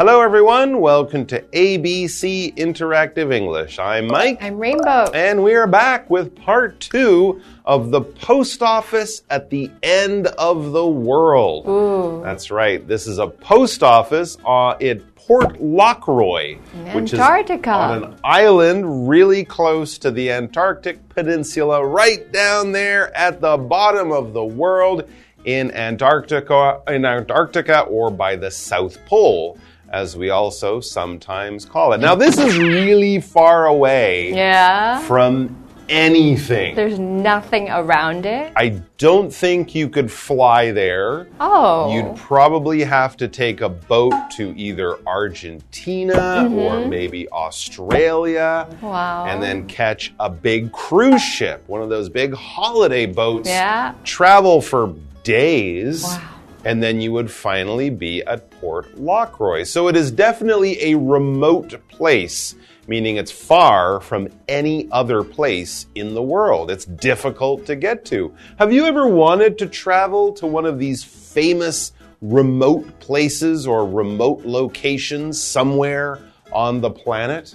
[0.00, 0.80] Hello, everyone.
[0.80, 3.78] Welcome to ABC Interactive English.
[3.78, 4.38] I'm Mike.
[4.40, 5.10] I'm Rainbow.
[5.12, 10.72] And we are back with part two of the post office at the end of
[10.72, 11.68] the world.
[11.68, 12.22] Ooh.
[12.24, 12.88] That's right.
[12.88, 16.56] This is a post office uh, at Port Lockroy,
[16.94, 17.68] which Antarctica.
[17.68, 23.58] is on an island really close to the Antarctic Peninsula, right down there at the
[23.58, 25.10] bottom of the world
[25.44, 29.58] in Antarctica, in Antarctica or by the South Pole
[29.90, 32.00] as we also sometimes call it.
[32.00, 35.00] Now, this is really far away Yeah.
[35.00, 35.56] from
[35.88, 36.76] anything.
[36.76, 38.52] There's nothing around it.
[38.54, 41.26] I don't think you could fly there.
[41.40, 41.92] Oh.
[41.92, 48.68] You'd probably have to take a boat to either Argentina or maybe Australia.
[48.70, 48.86] Mm-hmm.
[48.86, 49.24] Wow.
[49.26, 53.48] And then catch a big cruise ship, one of those big holiday boats.
[53.48, 53.94] Yeah.
[54.04, 54.94] Travel for
[55.24, 56.04] days.
[56.04, 56.22] Wow.
[56.64, 59.64] And then you would finally be at Port Lockroy.
[59.64, 62.54] So it is definitely a remote place,
[62.86, 66.70] meaning it's far from any other place in the world.
[66.70, 68.34] It's difficult to get to.
[68.58, 74.44] Have you ever wanted to travel to one of these famous remote places or remote
[74.44, 76.18] locations somewhere
[76.52, 77.54] on the planet?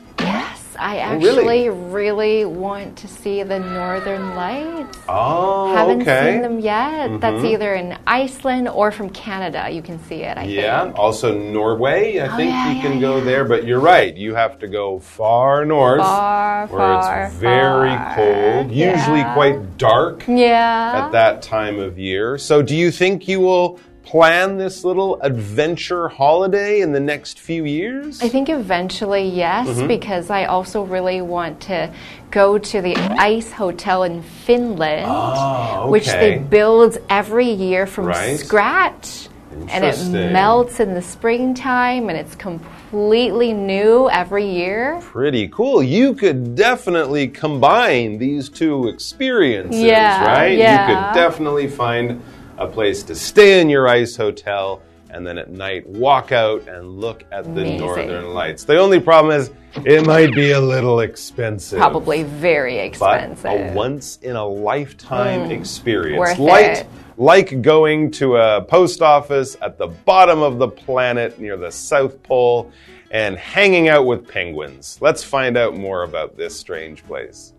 [0.76, 1.68] Yes, I Oh, really?
[1.68, 2.46] actually really?
[2.46, 4.98] want to see the northern lights.
[5.08, 6.12] Oh, Haven't okay.
[6.12, 6.34] Mm-hmm.
[6.34, 7.22] seen them yet.
[7.22, 9.70] That's either in Iceland or from Canada.
[9.70, 10.98] You can see it, I Yeah, think.
[11.00, 12.20] also Norway.
[12.20, 14.16] I think yeah, you can yeah, go there, but you're right.
[14.16, 18.16] You have to go far north Far, where far, it's very far.
[18.16, 19.34] cold, usually Yeah.
[19.34, 21.04] quite dark Yeah.
[21.06, 22.38] at that time of year.
[22.38, 27.66] So, do you think you will plan this little adventure holiday in the next few
[27.66, 28.22] years?
[28.22, 29.88] I think eventually, yes, Mm-hmm.
[29.88, 31.92] because I also really want to
[32.32, 38.40] go to the ice hotel in Finland, Ah, which they build every year from Right.
[38.40, 39.30] scratch.
[39.70, 39.98] And it
[40.34, 45.00] melts in the springtime and it's completely new every year.
[45.02, 45.82] Pretty cool.
[45.82, 50.58] You could definitely combine these two experiences, Yeah, right?
[50.58, 50.72] yeah.
[50.90, 52.22] You could definitely find
[52.58, 54.82] a place to stay in your ice hotel
[55.16, 57.80] and then at night walk out and look at the Amazing.
[57.80, 58.66] northern lights.
[58.66, 59.50] The only problem is
[59.86, 61.80] it might be a little expensive.
[61.80, 63.44] Probably very expensive.
[63.44, 65.52] But a once in a lifetime hmm.
[65.52, 66.20] experience.
[66.20, 66.88] Worth like, it.
[67.18, 72.22] like going to a post office at the bottom of the planet near the South
[72.24, 72.72] Pole
[73.12, 74.98] and hanging out with penguins.
[75.00, 77.54] Let's find out more about this strange place.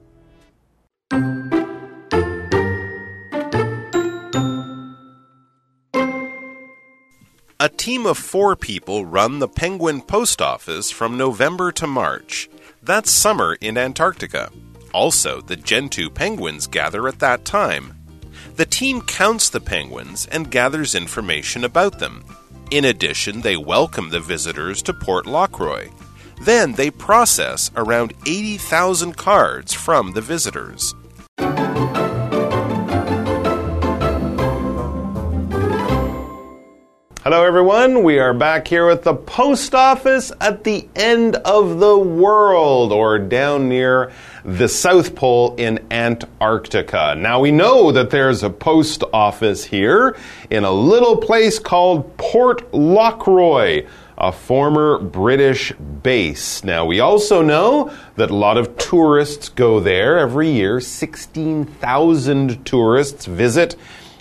[7.76, 12.48] Team of four people run the Penguin Post Office from November to March.
[12.82, 14.50] That's summer in Antarctica.
[14.92, 17.94] Also, the Gentoo penguins gather at that time.
[18.56, 22.24] The team counts the penguins and gathers information about them.
[22.70, 25.90] In addition, they welcome the visitors to Port Lockroy.
[26.40, 30.94] Then they process around 80,000 cards from the visitors.
[37.28, 38.04] Hello, everyone.
[38.04, 43.18] We are back here at the post office at the end of the world, or
[43.18, 44.12] down near
[44.44, 47.16] the South Pole in Antarctica.
[47.18, 50.16] Now, we know that there's a post office here
[50.50, 56.62] in a little place called Port Lockroy, a former British base.
[56.62, 60.80] Now, we also know that a lot of tourists go there every year.
[60.80, 63.74] 16,000 tourists visit.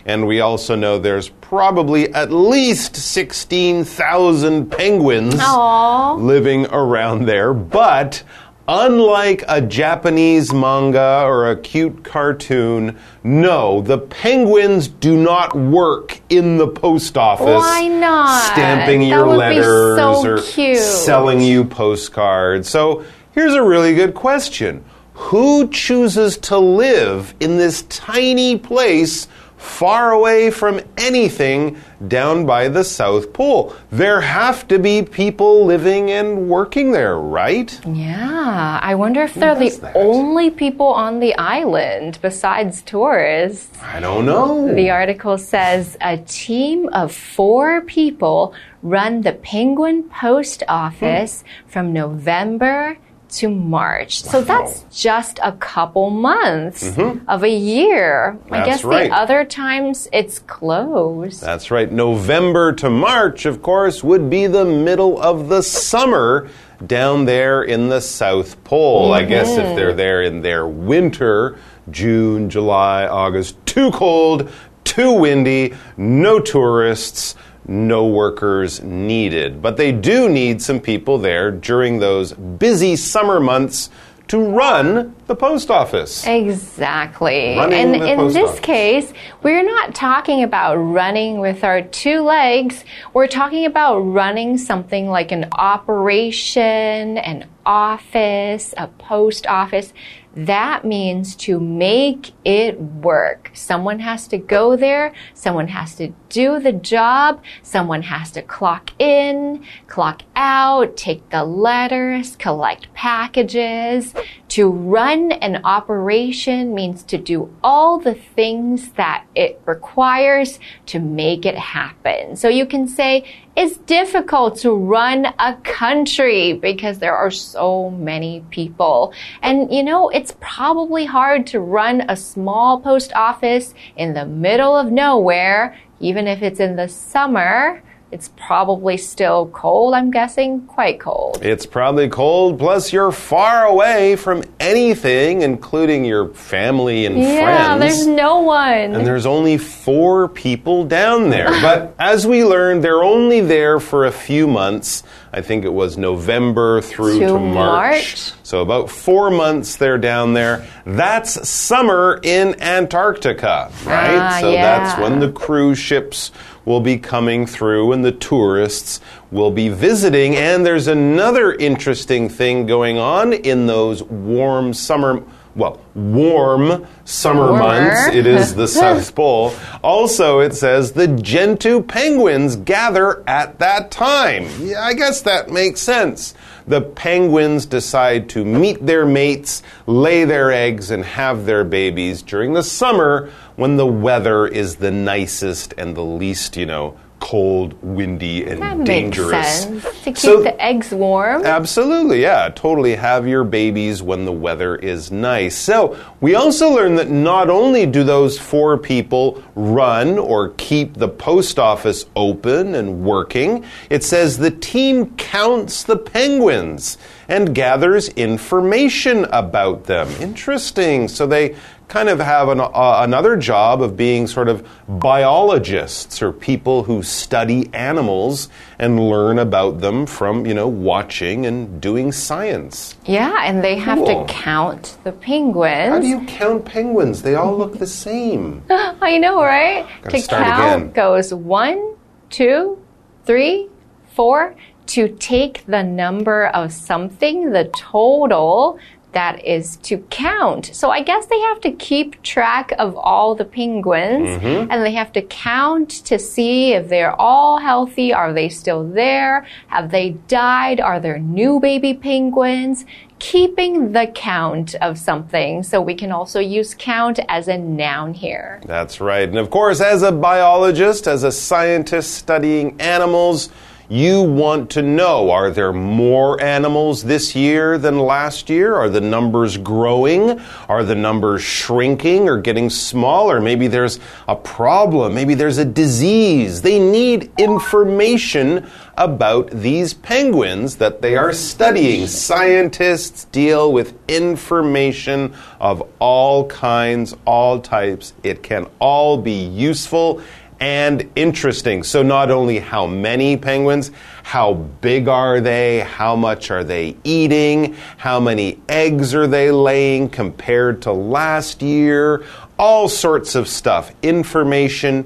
[0.06, 6.14] And we also know there's probably at least 16,000 penguins Aw.
[6.16, 7.56] living around there.
[7.56, 8.22] But
[8.68, 16.58] unlike a Japanese manga or a cute cartoon, no, the penguins do not work in
[16.58, 17.48] the post office.
[17.48, 18.54] Why not?
[18.54, 20.78] Stamping That your letters so or cute.
[20.78, 22.70] selling you postcards.
[22.70, 24.86] So here's a really good question.
[25.14, 29.28] Who chooses to live in this tiny place
[29.66, 31.78] far away from anything
[32.08, 33.76] down by the South Pole?
[33.92, 37.80] There have to be people living and working there, right?
[37.86, 39.96] Yeah, I wonder if they're the that?
[39.96, 43.78] only people on the island besides tourists.
[43.82, 44.74] I don't know.
[44.74, 48.54] The article says a team of four people
[48.84, 51.70] run the Penguin Post Office hmm.
[51.70, 52.98] from November
[53.40, 54.22] to March.
[54.24, 57.28] So that's just a couple months mm-hmm.
[57.30, 58.38] of a year.
[58.52, 59.10] I guess right.
[59.10, 61.42] the other times it's closed.
[61.42, 61.92] That's right.
[61.92, 66.50] November to March, of course, would be the middle of the summer
[66.86, 69.14] down there in the South Pole.
[69.14, 69.30] I mm-hmm.
[69.30, 71.58] guess if they're there in their winter,
[71.90, 74.50] June, July, August, too cold,
[74.84, 77.36] too windy, no tourists,
[77.68, 79.62] no workers needed.
[79.62, 83.90] But they do need some people there during those busy summer months
[84.28, 86.26] to run the post office.
[86.26, 87.56] Exactly.
[87.58, 88.60] Running and in this office.
[88.60, 89.14] case,
[89.44, 92.84] we're not talking about running with our two legs.
[93.14, 99.94] We're talking about running something like an operation, an office, a post office.
[100.36, 103.52] That means to make it work.
[103.54, 108.92] Someone has to go there, someone has to do the job, someone has to clock
[109.00, 114.14] in, clock out, take the letters, collect packages.
[114.50, 121.46] To run an operation means to do all the things that it requires to make
[121.46, 122.36] it happen.
[122.36, 123.24] So you can say,
[123.56, 129.14] it's difficult to run a country because there are so many people.
[129.42, 134.76] And you know, it's probably hard to run a small post office in the middle
[134.76, 137.82] of nowhere, even if it's in the summer.
[138.12, 141.40] It's probably still cold, I'm guessing, quite cold.
[141.42, 147.82] It's probably cold, plus you're far away from anything, including your family and Yeah, friends.
[147.82, 148.94] there's no one.
[148.96, 151.50] And there's only four people down there.
[151.62, 155.04] But as we learned, they're only there for a few months.
[155.36, 157.52] I think it was November through To to, March.
[157.52, 158.32] March.
[158.44, 160.66] So about four months they're down there.
[160.86, 164.18] That's summer in Antarctica, right?
[164.18, 166.32] Ah, so that's when the cruise ships
[166.64, 170.38] will be coming through and the tourists will be visiting.
[170.38, 175.22] And there's another interesting thing going on in those warm summer.
[175.56, 177.60] Well, warm summer Warmer.
[177.60, 178.08] months.
[178.14, 179.54] It is the South Pole.
[179.82, 184.48] Also, it says the Gentoo penguins gather at that time.
[184.60, 186.34] Yeah, I guess that makes sense.
[186.68, 192.54] The penguins decide to meet their mates, lay their eggs, and have their babies during
[192.54, 198.46] the summer when the weather is the nicest and the least, you know, cold, windy,
[198.46, 199.64] and that makes dangerous.
[199.64, 199.84] sense.
[199.84, 201.44] To keep So- the eggs warm.
[201.44, 202.50] Absolutely, yeah.
[202.54, 205.56] Totally have your babies when the weather is nice.
[205.56, 211.08] So, we also learned that not only do those four people run or keep the
[211.08, 219.26] post office open and working, it says the team counts the penguins and gathers information
[219.26, 220.08] about them.
[220.22, 221.08] Interesting.
[221.08, 221.56] So, they
[221.88, 227.04] kind of have an, uh, another job of being sort of biologists or people who
[227.04, 228.50] study animals
[228.80, 232.96] and learn about them from, you know, watching and doing science.
[233.06, 234.26] Yeah, and they have Cool.
[234.26, 235.90] to count the penguins.
[235.94, 237.22] How do you count penguins?
[237.22, 238.64] They all look the same.
[238.70, 239.86] I know, right?
[240.10, 240.92] To start count again.
[240.92, 241.94] goes one,
[242.32, 242.80] two,
[243.26, 243.70] three,
[244.16, 244.56] four.
[244.88, 248.80] To take the number of something, the total,
[249.14, 250.72] that is to count.
[250.74, 254.70] So I guess they have to keep track of all the penguins Mm-hmm.
[254.70, 258.12] and they have to count to see if they're all healthy.
[258.14, 259.48] Are they still there?
[259.68, 260.82] Have they died?
[260.82, 262.86] Are there new baby penguins?
[263.20, 265.64] Keeping the count of something.
[265.64, 268.60] So we can also use count as a noun here.
[268.66, 269.28] That's right.
[269.30, 273.50] And of course, as a biologist, as a scientist studying animals,
[273.88, 278.76] you want to know are there more animals this year than last year?
[278.76, 280.40] Are the numbers growing?
[280.68, 283.40] Are the numbers shrinking or getting smaller?
[283.40, 285.14] Maybe there's a problem.
[285.14, 286.62] Maybe there's a disease.
[286.62, 292.08] They need information about these penguins that they are studying.
[292.08, 298.14] Scientists deal with information of all kinds, all types.
[298.24, 300.22] It can all be useful
[300.60, 301.84] and interesting.
[301.84, 303.92] So, not only how many penguins,
[304.24, 310.10] how big are they, how much are they eating, how many eggs are they laying
[310.10, 312.26] compared to last year,
[312.58, 313.94] all sorts of stuff.
[314.02, 315.06] Information,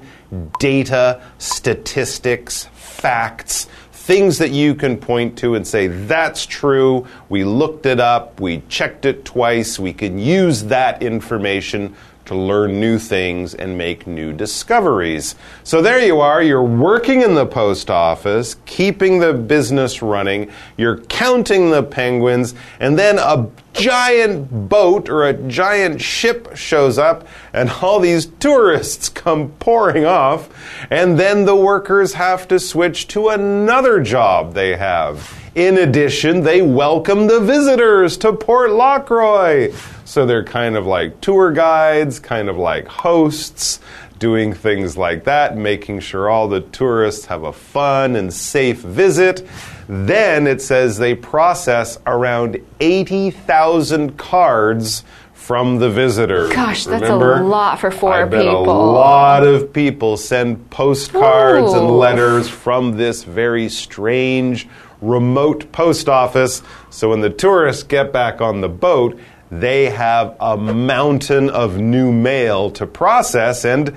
[0.60, 3.68] data, statistics, facts
[4.10, 8.60] things that you can point to and say, that's true, we looked it up, we
[8.68, 11.96] checked it twice, we can use that information
[12.30, 15.34] to learn new things and make new discoveries.
[15.64, 21.00] So there you are, you're working in the post office, keeping the business running, you're
[21.00, 27.72] counting the penguins, and then a giant boat or a giant ship shows up, and
[27.82, 30.50] all these tourists come pouring off,
[30.92, 35.39] and then the workers have to switch to another job they have.
[35.60, 39.74] In addition, they welcome the visitors to Port Lockroy.
[40.06, 43.82] So they're kind of like tour guides, kind of like hosts,
[44.20, 49.46] doing things like that, making sure all the tourists have a fun and safe visit.
[49.90, 56.54] Then it says they process around 80,000 cards from the visitors.
[56.54, 57.42] Gosh, that's Remember?
[57.42, 58.64] a lot for four I bet people.
[58.64, 64.70] a lot of people send postcards and letters from this very strange,
[65.02, 66.62] remote post office.
[66.90, 69.20] So when the tourists get back on the boat,
[69.52, 73.96] they have a mountain of new mail to process and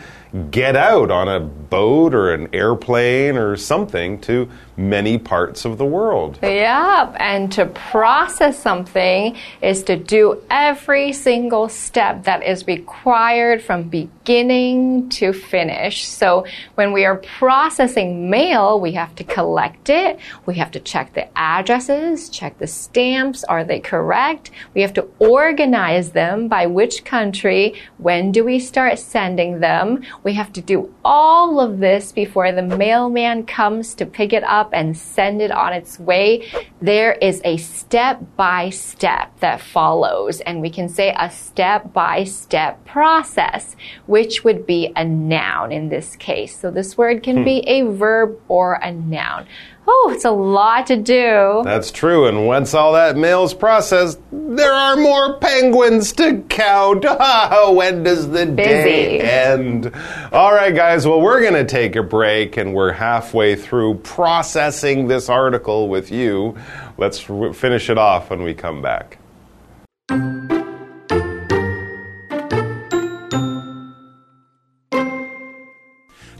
[0.50, 5.85] get out on a boat or an airplane or something to many parts of the
[5.85, 6.38] world.
[6.43, 13.88] Yep, and to process something is to do every single step that is required from
[13.88, 16.07] beginning to finish.
[16.07, 21.14] So when we are processing mail, we have to collect it, we have to check
[21.14, 24.50] the addresses, check the stamps, are they correct?
[24.75, 30.02] We have to organize them by which country, when do we start sending them?
[30.23, 34.72] We have to do all of this before the mailman comes to pick it up
[34.73, 36.50] and send it on its way.
[36.81, 42.25] There is a step by step that follows, and we can say a step by
[42.25, 43.76] step process,
[44.07, 46.59] which would be a noun in this case.
[46.59, 47.45] So this word can hmm.
[47.45, 49.47] be a verb or a noun.
[49.85, 51.62] Oh, it's a lot to do.
[51.65, 57.05] That's true, and once all that mail's processed, there are more penguins to count.
[57.55, 59.21] Oh, when does the day Busy.
[59.25, 59.93] end?
[60.33, 65.09] All right, guys, well, we're going to take a break, and we're halfway through processing
[65.09, 66.57] this article with you.
[66.99, 69.19] Let's finish it off when we come back.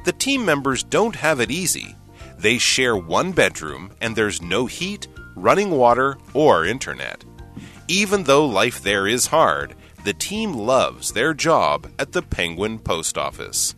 [0.05, 1.97] The team members don't have it easy.
[2.43, 5.07] They share one bedroom and there's no heat,
[5.37, 7.25] running water, or internet.
[7.87, 13.17] Even though life there is hard, the team loves their job at the Penguin Post
[13.17, 13.77] Office.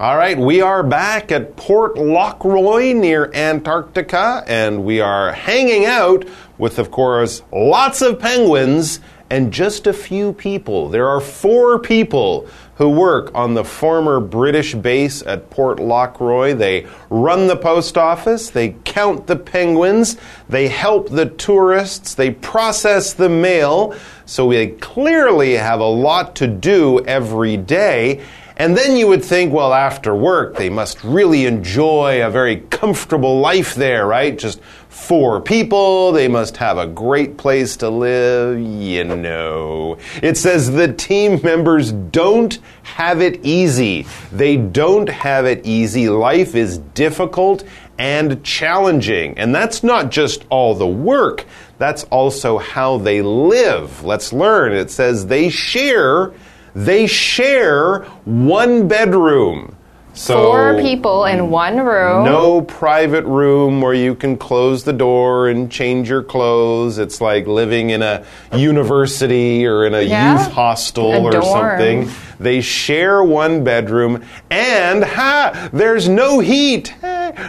[0.00, 6.24] All right, we are back at Port Lockroy near Antarctica, and we are hanging out
[6.58, 8.98] with, of course, lots of penguins
[9.34, 10.88] and just a few people.
[10.88, 16.54] There are four people who work on the former British base at Port Lockroy.
[16.54, 23.12] They run the post office, they count the penguins, they help the tourists, they process
[23.12, 23.96] the mail.
[24.24, 28.22] So we clearly have a lot to do every day.
[28.56, 33.40] And then you would think, well, after work, they must really enjoy a very comfortable
[33.40, 34.38] life there, right?
[34.38, 34.60] Just
[34.94, 38.58] four people, they must have a great place to live.
[38.60, 39.98] You know.
[40.22, 44.06] It says the team members don't have it easy.
[44.32, 46.08] They don't have it easy.
[46.08, 47.64] Life is difficult
[47.98, 49.36] and challenging.
[49.38, 51.44] And that's not just all the work,
[51.78, 54.04] that's also how they live.
[54.04, 54.72] Let's learn.
[54.72, 56.32] It says they share
[56.74, 59.73] they share one bedroom.
[60.16, 62.24] So Four people in one room.
[62.24, 66.98] no private room where you can close the door and change your clothes.
[66.98, 68.22] It's like living in a
[68.54, 70.38] university or in a Yeah.
[70.38, 71.44] youth hostel A or dorm.
[71.44, 72.10] something.
[72.38, 76.94] They share one bedroom and ha, there's no heat,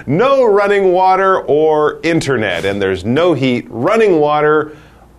[0.07, 2.65] no running water or internet.
[2.65, 4.71] And there's no heat, running water,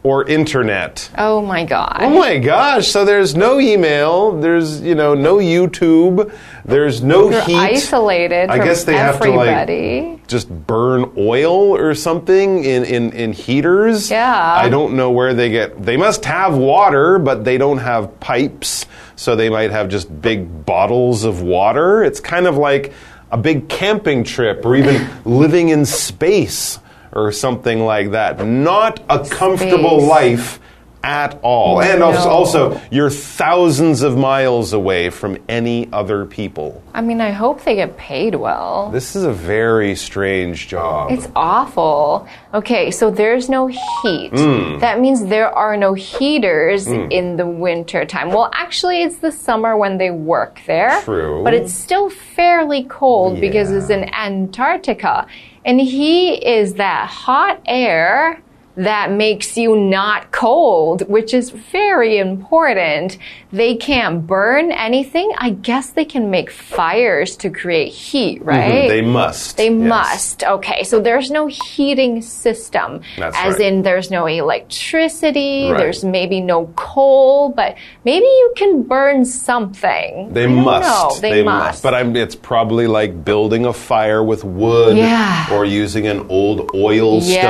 [0.07, 1.11] or internet.
[1.19, 1.97] Oh my god.
[1.99, 6.33] Oh my gosh, so there's no email, there's, you know, no YouTube,
[6.65, 7.57] there's no You're heat.
[7.57, 10.11] isolated I guess they have to everybody.
[10.11, 14.09] like just burn oil or something in, in, in heaters.
[14.09, 14.55] Yeah.
[14.57, 18.87] I don't know where they get they must have water, but they don't have pipes,
[19.17, 22.05] so they might have just big bottles of water.
[22.05, 22.93] It's kind of like
[23.33, 26.79] a big camping trip or even living in space
[27.17, 28.45] or something like that.
[28.47, 30.09] Not a comfortable Space.
[30.09, 30.61] life
[31.07, 31.81] at all.
[31.81, 32.11] And No.
[32.13, 36.83] also, you're thousands of miles away from any other people.
[36.93, 38.91] I mean, I hope they get paid well.
[38.93, 41.13] This is a very strange job.
[41.13, 42.27] It's awful.
[42.53, 44.31] Okay, so there's no heat.
[44.35, 44.79] Hmm.
[44.81, 48.31] That means there are no heaters in the winter time.
[48.31, 51.01] Well, actually, it's the summer when they work there.
[51.03, 51.45] True.
[51.45, 55.27] But it's still fairly cold because it's in Antarctica.
[55.65, 58.41] And heat is that hot air
[58.77, 63.17] that makes you not cold, which is very important.
[63.53, 65.33] They can't burn anything.
[65.39, 68.71] I guess they can make fires to create heat, right?
[68.73, 68.89] Mm-hmm.
[68.89, 69.57] They must.
[69.57, 69.89] They yes.
[69.89, 70.45] must.
[70.45, 73.01] Okay, so there's no heating system.
[73.17, 73.63] That's as right.
[73.63, 75.79] in there's no electricity, Right.
[75.79, 80.33] there's maybe no coal, but maybe you can burn something.
[80.33, 80.83] They must.
[80.87, 81.21] know.
[81.21, 81.83] They, must.
[81.83, 85.53] But I'm, it's probably like building a fire with wood Yeah.
[85.53, 87.41] or using an old oil Yeah.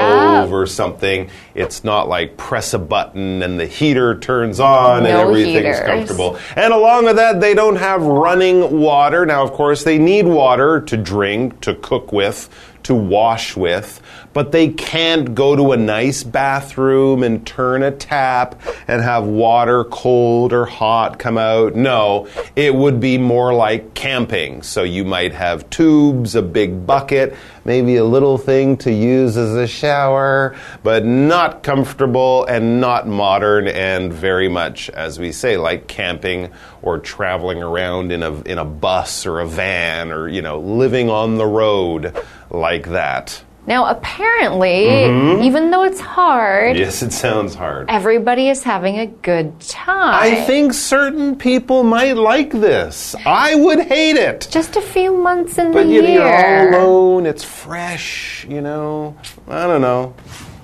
[0.44, 4.98] stove or something saying it's not like press a button and the heater turns on
[4.98, 5.80] and No everything's heaters.
[5.80, 6.38] comfortable.
[6.54, 9.24] And along with that, they don't have running water.
[9.24, 12.50] Now, of course, they need water to drink, to cook with,
[12.82, 14.00] to wash with,
[14.32, 19.82] but they can't go to a nice bathroom and turn a tap and have water
[19.84, 21.74] cold or hot come out.
[21.74, 24.62] No, it would be more like camping.
[24.62, 27.34] So you might have tubes, a big bucket,
[27.64, 33.68] maybe a little thing to use as a shower, but not comfortable and not modern
[33.68, 36.50] and very much, as we say, like camping
[36.82, 41.10] or traveling around in a, in a bus or a van or, you know, living
[41.10, 42.14] on the road
[42.50, 43.42] like that.
[43.68, 45.42] Now, apparently, Mm-hmm.
[45.42, 47.90] even though it's hard, Yes, it sounds hard.
[47.90, 50.22] everybody is having a good time.
[50.22, 53.16] I think certain people might like this.
[53.26, 54.46] I would hate it.
[54.52, 56.84] just a few months in But the you know, you're all
[57.16, 59.16] alone, it's fresh, you know.
[59.48, 60.14] I don't know.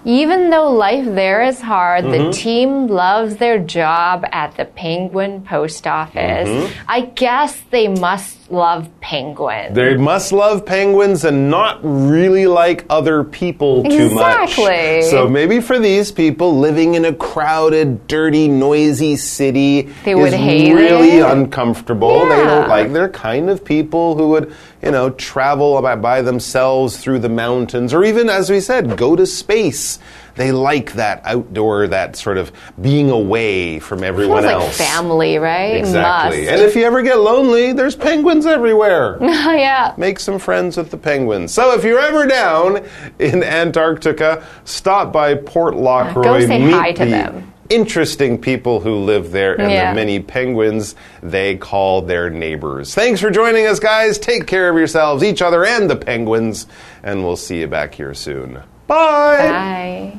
[0.05, 2.25] Even though life there is hard, Mm-hmm.
[2.27, 6.49] the team loves their job at the Penguin Post Office.
[6.49, 6.85] Mm-hmm.
[6.89, 9.75] I guess they must love penguins.
[9.75, 14.65] They must love penguins and not really like other people too Exactly.
[15.01, 15.05] much.
[15.05, 20.35] So maybe for these people living in a crowded, dirty, noisy city They would is
[20.35, 21.25] hate really it.
[21.25, 22.21] uncomfortable.
[22.27, 26.97] They don't like they're kind of people who would, you know, travel by, by themselves
[26.97, 29.99] through the mountains or even as we said, go to space.
[30.35, 34.79] They like that outdoor, that sort of being away from everyone Feels like else.
[34.79, 35.77] family, right?
[35.77, 36.41] Exactly.
[36.47, 36.53] Must.
[36.53, 39.95] And if you ever get lonely, there's penguins everywhere yeah.
[39.99, 41.53] make some friends with the penguins.
[41.53, 42.85] So if you're ever down
[43.19, 46.23] in Antarctica, stop by Port Lockroy.
[46.23, 47.52] Go say meet hi to the them.
[47.73, 49.91] Interesting people who live there and Yeah.
[49.91, 52.95] the many penguins they call their neighbors.
[52.95, 54.19] Thanks for joining us, guys.
[54.19, 56.67] Take care of yourselves, each other, and the penguins,
[57.03, 58.61] and we'll see you back here soon.
[58.87, 60.13] Bye.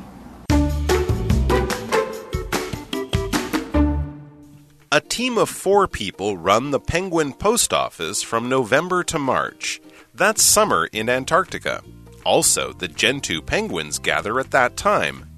[4.90, 9.80] A team of four people run the Penguin Post Office from November to March.
[10.14, 11.82] That's summer in Antarctica.
[12.24, 15.28] Also, the Gentoo penguins gather at that time.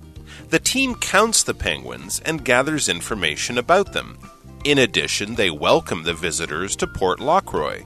[0.50, 4.18] The team counts the penguins and gathers information about them.
[4.64, 7.84] In addition, they welcome the visitors to Port Lockroy.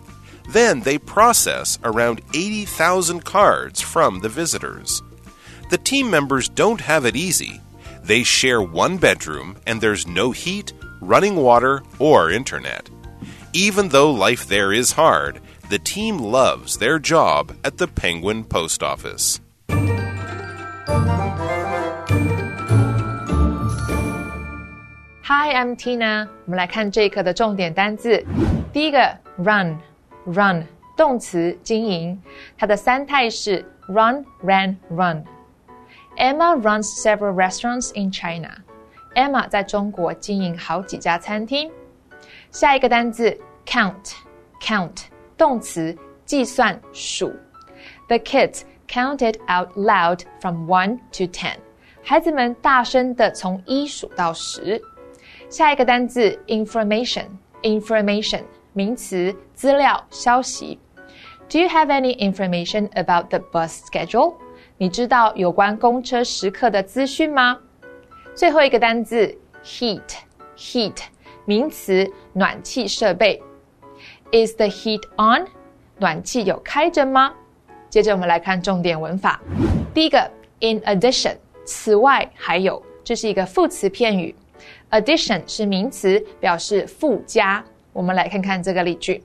[0.49, 5.03] Then they process around 80,000 cards from the visitors.
[5.71, 7.61] The team members don't have it easy.
[8.03, 12.91] They share one bedroom and there's no heat, running water, or internet.
[13.53, 18.83] Even though life there is hard, the team loves their job at the Penguin Post
[18.83, 19.41] Office.
[25.30, 26.28] Hi, I'm Tina。
[26.46, 28.24] 我们来看这一课的重点单字。
[28.72, 32.22] 第一个，run，run，动词经营，
[32.58, 41.72] 它的三态是 run, ran, run。Emma runs several restaurants in China。Emma 在中国经营好几家餐厅。
[42.52, 47.34] 下一个单字，count，count，动词计算数。
[48.08, 51.56] The kids counted out loud from one to ten。
[52.04, 54.80] 孩子们大声地从一数到十。
[55.51, 60.79] 下一个单字 information，information 名词资料消息。
[61.49, 64.35] Do you have any information about the bus schedule？
[64.79, 67.59] 你知道有关公车时刻的资讯吗？
[68.33, 70.99] 最后一个单字 heat，heat
[71.45, 73.43] 名词暖气设备。
[74.31, 75.49] Is the heat on？
[75.99, 77.35] 暖气有开着吗？
[77.89, 79.41] 接着我们来看重点文法。
[79.93, 81.35] 第一个 in addition，
[81.65, 84.33] 此外还有，这是一个副词片语。
[84.91, 87.65] Addition 是名词，表示附加。
[87.93, 89.23] 我们来看看这个例句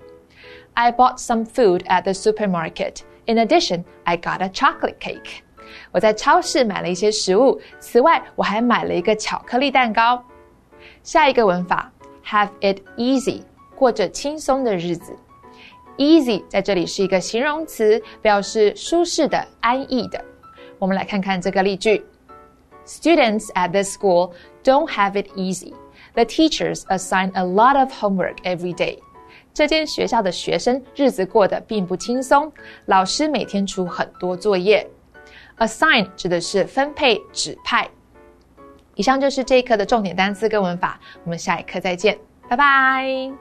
[0.73, 2.99] ：I bought some food at the supermarket.
[3.25, 5.39] In addition, I got a chocolate cake.
[5.91, 10.23] 我在超市买了一些食物，此外我还买了一个巧克力蛋糕。
[11.01, 11.91] 下一个文法
[12.23, 13.41] ，have it easy，
[13.75, 15.15] 过着轻松的日子。
[15.97, 20.23] Easy 在这里是一个形容词，表示舒适的、安逸的。
[20.78, 22.06] 我们来看看这个例句
[22.87, 24.33] ：Students at this school
[24.64, 25.72] don't have it easy.
[26.14, 28.98] The teachers assign a lot of homework every day.
[29.53, 32.53] 这间学校的学生日子过得并不轻松，
[32.87, 34.88] 老师每天出很多作业。
[35.59, 37.88] Assign 指的是分配、指派。
[38.94, 43.33] 以上就是这一课的重点单词跟文法，我们下一课再见，拜拜。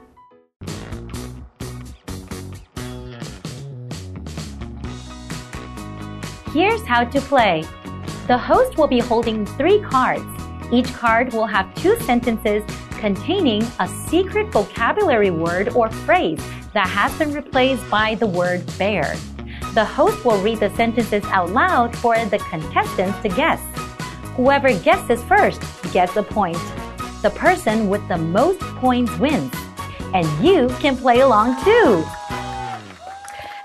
[6.54, 7.66] Here's how to play.
[8.27, 10.25] The host will be holding three cards.
[10.73, 12.63] Each card will have two sentences
[12.99, 16.41] containing a secret vocabulary word or phrase
[16.73, 19.15] that has been replaced by the word bear.
[19.75, 23.61] The host will read the sentences out loud for the contestants to guess.
[24.37, 25.61] Whoever guesses first
[25.93, 26.57] gets a point.
[27.21, 29.53] The person with the most points wins.
[30.15, 32.03] And you can play along too.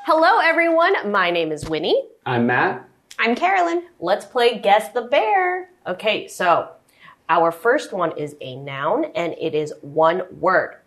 [0.03, 1.09] Hello, everyone.
[1.09, 2.09] My name is Winnie.
[2.25, 2.88] I'm Matt.
[3.21, 3.83] I'm Carolyn.
[3.99, 5.71] Let's play Guess the Bear.
[5.85, 6.69] Okay, so
[7.27, 10.77] our first one is a noun and it is one word.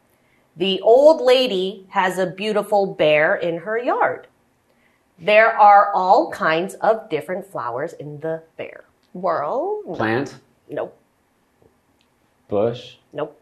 [0.56, 4.28] The old lady has a beautiful bear in her yard.
[5.18, 9.98] There are all kinds of different flowers in the bear world.
[9.98, 10.36] Plant.
[10.70, 10.96] Nope.
[12.48, 12.96] Bush.
[13.12, 13.38] Nope.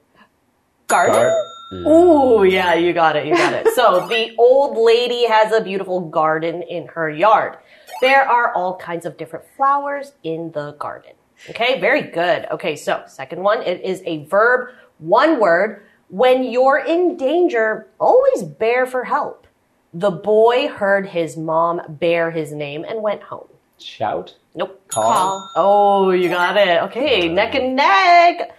[0.89, 1.15] Garden.
[1.15, 1.47] Garden.
[1.73, 1.87] Mm.
[1.87, 3.69] Ooh, yeah, you got it, you got it.
[3.75, 7.59] So the old lady has a beautiful garden in her yard.
[8.01, 11.13] There are all kinds of different flowers in the garden.
[11.49, 12.47] Okay, very good.
[12.51, 15.85] Okay, so second one, it is a verb, one word.
[16.09, 19.47] When you're in danger, always bear for help.
[19.95, 23.49] The boy heard his mom bear his name and went home.
[23.79, 24.37] Shout.
[24.55, 24.83] Nope.
[24.89, 25.51] Call.
[25.57, 26.83] Oh, you got it.
[26.85, 28.57] Okay, neck and neck.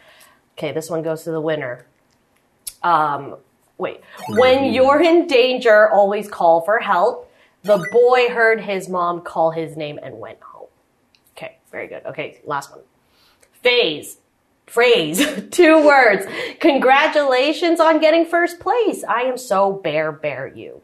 [0.57, 1.85] Okay, this one goes to the winner.
[2.83, 3.37] Um,
[3.77, 4.01] wait.
[4.29, 7.31] When you're in danger, always call for help.
[7.63, 10.67] The boy heard his mom call his name and went home.
[11.37, 12.05] Okay, very good.
[12.05, 12.81] Okay, last one.
[13.61, 14.17] Phase.
[14.65, 15.43] Phrase.
[15.51, 16.25] Two words.
[16.59, 19.03] Congratulations on getting first place.
[19.03, 20.81] I am so bear bear you.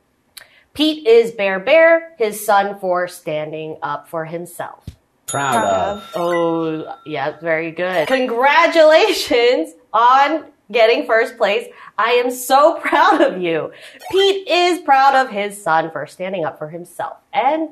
[0.73, 4.85] Pete is bear bear, his son for standing up for himself.
[5.25, 6.11] Proud, of.
[6.15, 8.07] Oh, yeah, very good.
[8.07, 11.67] Congratulations on getting first place.
[11.97, 13.71] I am so proud of you.
[14.11, 17.17] Pete is proud of his son for standing up for himself.
[17.33, 17.69] And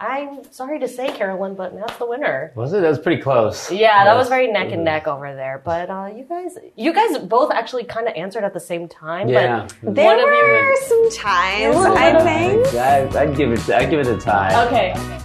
[0.00, 2.50] I'm sorry to say, Carolyn, but that's the winner.
[2.56, 2.80] Was it?
[2.80, 3.70] That was pretty close.
[3.70, 5.62] Yeah, that was very neck and neck over there.
[5.64, 9.28] But uh, you guys, you guys both actually kind of answered at the same time.
[9.28, 9.68] Yeah.
[9.80, 10.44] But There one of you.
[10.44, 12.66] were some times, I think.
[12.74, 13.70] I, I'd give it.
[13.70, 14.66] I'd give it a tie.
[14.66, 15.20] Okay.